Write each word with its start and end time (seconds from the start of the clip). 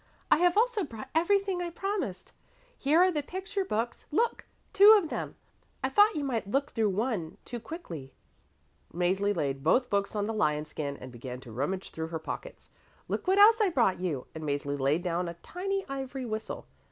"I 0.31 0.37
have 0.37 0.57
also 0.57 0.83
brought 0.83 1.11
everything 1.13 1.61
I 1.61 1.69
promised. 1.69 2.31
Here 2.75 3.03
are 3.03 3.11
the 3.11 3.21
picture 3.21 3.63
books 3.63 4.05
look! 4.09 4.45
two 4.73 4.95
of 4.97 5.09
them. 5.09 5.35
I 5.83 5.89
thought 5.89 6.15
you 6.15 6.23
might 6.23 6.49
look 6.49 6.71
through 6.71 6.89
one 6.89 7.37
too 7.45 7.59
quickly." 7.59 8.15
Mäzli 8.91 9.35
laid 9.35 9.63
both 9.63 9.91
books 9.91 10.15
on 10.15 10.25
the 10.25 10.33
lion 10.33 10.65
skin 10.65 10.97
and 10.97 11.11
began 11.11 11.39
to 11.41 11.51
rummage 11.51 11.91
through 11.91 12.07
her 12.07 12.17
pockets. 12.17 12.71
"Look 13.07 13.27
what 13.27 13.37
else 13.37 13.61
I 13.61 13.69
brought 13.69 13.99
you," 13.99 14.25
and 14.33 14.43
Mäzli 14.43 14.75
laid 14.79 15.03
down 15.03 15.27
a 15.29 15.35
tiny 15.35 15.85
ivory 15.87 16.25
whistle. 16.25 16.65